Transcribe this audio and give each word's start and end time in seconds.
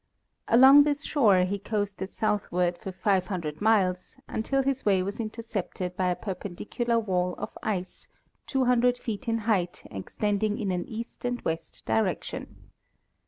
Along 0.47 0.81
this 0.81 1.05
shore 1.05 1.41
he 1.43 1.59
coasted 1.59 2.09
south 2.09 2.51
ward 2.51 2.75
for 2.75 2.91
500 2.91 3.61
miles, 3.61 4.17
until 4.27 4.63
his 4.63 4.83
way 4.83 5.03
was 5.03 5.19
intercepted 5.19 5.95
by 5.95 6.07
a 6.07 6.15
perpen 6.15 6.55
dicular 6.55 6.99
wall 6.99 7.35
of 7.37 7.55
ice 7.61 8.07
200 8.47 8.97
feet 8.97 9.27
in 9.27 9.37
height 9.45 9.83
extending 9.91 10.57
in 10.57 10.71
an 10.71 10.87
east 10.87 11.23
and 11.23 11.39
west 11.43 11.85
direction. 11.85 12.71